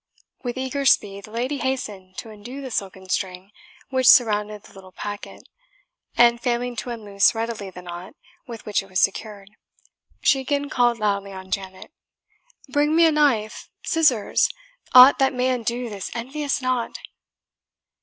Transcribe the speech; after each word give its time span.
With 0.41 0.57
eager 0.57 0.83
speed 0.83 1.25
the 1.25 1.31
lady 1.31 1.59
hastened 1.59 2.17
to 2.17 2.31
undo 2.31 2.59
the 2.59 2.71
silken 2.71 3.07
string 3.07 3.51
which 3.91 4.07
surrounded 4.09 4.63
the 4.63 4.73
little 4.73 4.91
packet, 4.91 5.47
and 6.17 6.41
failing 6.41 6.75
to 6.77 6.89
unloose 6.89 7.35
readily 7.35 7.69
the 7.69 7.83
knot 7.83 8.15
with 8.47 8.65
which 8.65 8.81
it 8.81 8.89
was 8.89 8.99
secured, 8.99 9.51
she 10.23 10.39
again 10.39 10.71
called 10.71 10.97
loudly 10.97 11.33
on 11.33 11.51
Janet, 11.51 11.91
"Bring 12.67 12.95
me 12.95 13.05
a 13.05 13.11
knife 13.11 13.69
scissors 13.85 14.49
aught 14.93 15.19
that 15.19 15.35
may 15.35 15.51
undo 15.51 15.87
this 15.91 16.09
envious 16.15 16.63
knot!" 16.63 16.97